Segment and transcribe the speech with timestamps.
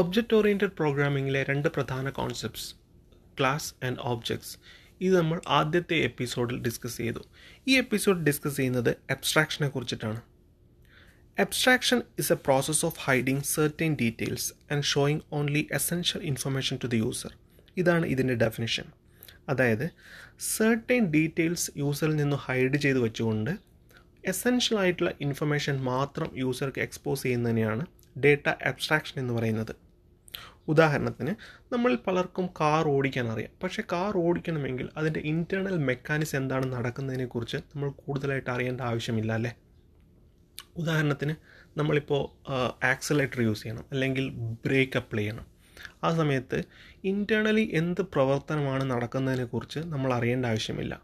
[0.00, 2.66] Object oriented പ്രോഗ്രാമിങ്ങിലെ രണ്ട് പ്രധാന concepts
[3.38, 4.58] class and objects
[5.00, 7.22] ഇത് നമ്മൾ ആദ്യത്തെ എപ്പിസോഡിൽ ഡിസ്കസ് ചെയ്തു.
[7.68, 10.20] ഈ എപ്പിസോഡ് ഡിസ്കസ് ചെയ്യുന്നത് അബ്സ്ട്രാക്ഷനെ കുറിച്ചിട്ടാണ്.
[11.38, 16.96] Abstraction is a process of hiding certain details and showing only essential information to the
[16.96, 17.32] user
[17.76, 18.86] ഇതാണ് ഇതിന്റെ ഡെഫിനിഷൻ
[19.48, 19.86] അതായത്
[20.56, 23.52] സെർട്ടൈൻ ഡീറ്റെയിൽസ് യൂസറിൽ നിന്ന് ഹൈഡ് ചെയ്ത് വെച്ചുകൊണ്ട്
[24.24, 27.84] എസെൻഷ്യൽ ആയിട്ടുള്ള ഇൻഫർമേഷൻ മാത്രം യൂസർക്ക് എക്സ്പോസ് ചെയ്യുന്നതിനെയാണ്
[28.20, 29.85] ഡേറ്റ അബ്സ്ട്രാക്ഷൻ എന്ന് പറയുന്നത്.
[30.68, 31.32] ഉദാഹരണത്തിന്
[31.72, 33.50] നമ്മൾ പലർക്കും കാർ ഓടിക്കാൻ അറിയാം.
[33.62, 39.56] പക്ഷേ കാർ ഓടിക്കണമെങ്കിൽ അതിന്റെ ഇന്റേർണൽ മെക്കാനിസം എന്താണ് നടക്കുന്നതിനെക്കുറിച്ച് നമ്മൾ കൂടുതലായിട്ട് അറിയേണ്ട ആവശ്യമില്ല അല്ലേ?
[40.76, 41.34] ഉദാഹരണത്തിന്
[41.78, 42.22] നമ്മളിപ്പോൾ
[42.84, 44.30] ആക്സലേറ്റർ യൂസ് ചെയ്യണം അല്ലെങ്കിൽ
[44.64, 45.46] ബ്രേക്ക് അപ്ലൈ ചെയ്യണം.
[46.04, 46.62] ആ സമയത്ത്
[47.04, 51.02] ഇന്റേർണലി എന്ത് പ്രവർത്തനമാണ് നടക്കുന്നതിനെക്കുറിച്ച് നമ്മൾ അറിയേണ്ട ആവശ്യമില്ല.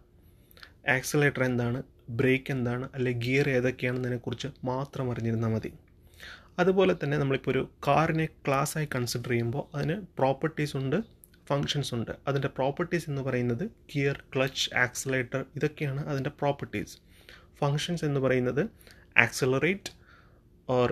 [0.88, 5.72] ആക്സലേറ്റർ എന്താണ് ബ്രേക്ക് എന്താണ് അല്ലെങ്കിൽ ഗിയർ ഏതൊക്കെയാണെന്നതിനെക്കുറിച്ച് മാത്രം അറിഞ്ഞിരുന്നാൽ മതി.
[6.58, 10.96] അതുപോലെ തന്നെ നമ്മളിപ്പോൾ ഒരു കാറിനെ ക്ലാസ്സായി കൺസിഡർ ചെയ്യുമ്പോൾ അതിന് പ്രോപ്പർട്ടീസ് ഉണ്ട്
[11.48, 12.10] ഫങ്ഷൻസ് ഉണ്ട്.
[12.28, 13.64] അതിന്റെ പ്രോപ്പർട്ടീസ് എന്ന് പറയുന്നത്
[13.94, 16.94] ഗിയർ ക്ലച്ച് ആക്സലേറ്റർ ഇതൊക്കെയാണ് അതിന്റെ പ്രോപ്പർട്ടീസ്
[17.60, 18.62] ഫങ്ഷൻസ് എന്ന് പറയുന്നത്
[19.18, 19.92] accelerate
[20.68, 20.90] or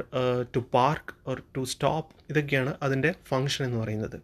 [0.56, 4.18] to park or to stop ഇതൊക്കെയാണ് അതിന്റെ ഫങ്ഷൻ എന്ന് പറയുന്നത്.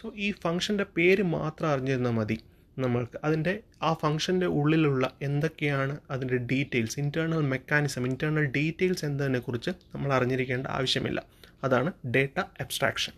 [0.00, 2.38] സോ ഈ ഫങ്ഷന്റെ പേര് മാത്രം അറിഞ്ഞിരുന്നാൽ മതി.
[2.80, 3.18] നമ്മൾക്ക്.
[3.24, 6.98] അതിന്റെ ആ ഫംഗ്ഷന്റെ ഉള്ളിലുള്ള എന്തൊക്കെയാണ് അതിന്റെ details?
[6.98, 11.22] Internal mechanism internal details എന്നതിനെക്കുറിച്ച് നമ്മൾ അറിഞ്ഞിരിക്കേണ്ട ആവശ്യമില്ല.
[11.64, 13.12] അതാണ് ഡേറ്റ അബ്സ്ട്രാക്ഷൻ.